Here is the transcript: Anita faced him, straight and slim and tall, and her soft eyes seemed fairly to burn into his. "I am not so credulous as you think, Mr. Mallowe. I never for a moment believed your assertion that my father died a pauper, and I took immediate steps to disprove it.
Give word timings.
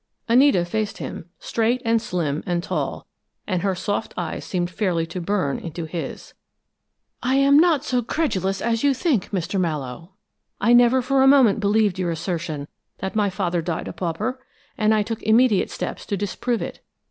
Anita 0.27 0.65
faced 0.65 0.97
him, 0.97 1.29
straight 1.37 1.79
and 1.85 2.01
slim 2.01 2.41
and 2.47 2.63
tall, 2.63 3.05
and 3.45 3.61
her 3.61 3.75
soft 3.75 4.15
eyes 4.17 4.43
seemed 4.43 4.71
fairly 4.71 5.05
to 5.05 5.21
burn 5.21 5.59
into 5.59 5.85
his. 5.85 6.33
"I 7.21 7.35
am 7.35 7.59
not 7.59 7.85
so 7.85 8.01
credulous 8.01 8.63
as 8.63 8.83
you 8.83 8.95
think, 8.95 9.29
Mr. 9.29 9.59
Mallowe. 9.59 10.13
I 10.59 10.73
never 10.73 11.03
for 11.03 11.21
a 11.21 11.27
moment 11.27 11.59
believed 11.59 11.99
your 11.99 12.09
assertion 12.09 12.67
that 12.97 13.15
my 13.15 13.29
father 13.29 13.61
died 13.61 13.87
a 13.87 13.93
pauper, 13.93 14.43
and 14.75 14.91
I 14.91 15.03
took 15.03 15.21
immediate 15.21 15.69
steps 15.69 16.07
to 16.07 16.17
disprove 16.17 16.63
it. 16.63 16.79